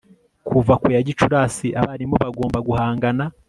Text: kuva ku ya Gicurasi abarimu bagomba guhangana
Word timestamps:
kuva 0.47 0.73
ku 0.81 0.87
ya 0.95 1.01
Gicurasi 1.07 1.67
abarimu 1.79 2.15
bagomba 2.23 2.57
guhangana 2.67 3.23